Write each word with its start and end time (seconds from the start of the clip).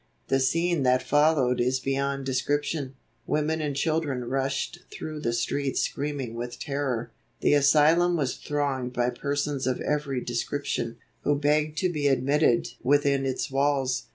The 0.29 0.39
scene 0.39 0.81
that 0.81 1.03
followed 1.03 1.61
is 1.61 1.79
beyond 1.79 2.25
description. 2.25 2.95
Women 3.27 3.61
and 3.61 3.75
children 3.75 4.23
rushed 4.25 4.79
through 4.89 5.19
the 5.19 5.31
streets 5.31 5.81
screaming 5.83 6.33
with 6.33 6.57
terror. 6.57 7.11
The 7.41 7.53
asylum 7.53 8.17
was 8.17 8.35
thronged 8.37 8.93
by 8.93 9.11
persons 9.11 9.67
of 9.67 9.79
every 9.81 10.21
description, 10.21 10.97
who 11.21 11.35
begged 11.37 11.77
to 11.81 11.89
be 11.89 12.07
admitted 12.07 12.69
within 12.83 13.27
its 13.27 13.51
walls. 13.51 14.07